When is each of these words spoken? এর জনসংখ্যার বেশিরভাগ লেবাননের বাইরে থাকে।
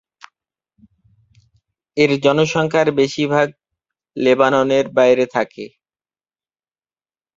এর 1.97 2.11
জনসংখ্যার 2.23 2.87
বেশিরভাগ 2.99 3.47
লেবাননের 4.17 4.85
বাইরে 4.97 5.25
থাকে। 5.35 5.65